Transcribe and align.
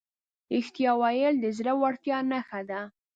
رښتیا 0.55 0.91
ویل 1.01 1.35
د 1.41 1.45
زړهورتیا 1.57 2.17
نښه 2.31 2.61
ده. 2.69 2.81